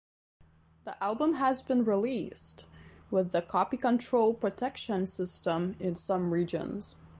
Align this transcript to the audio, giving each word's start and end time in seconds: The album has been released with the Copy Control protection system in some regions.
The 0.83 1.03
album 1.03 1.35
has 1.35 1.61
been 1.61 1.83
released 1.83 2.65
with 3.11 3.31
the 3.31 3.43
Copy 3.43 3.77
Control 3.77 4.33
protection 4.33 5.05
system 5.05 5.75
in 5.79 5.93
some 5.93 6.31
regions. 6.33 6.95